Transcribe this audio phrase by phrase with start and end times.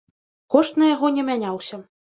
[0.55, 1.85] Кошт на яго не мяняўся.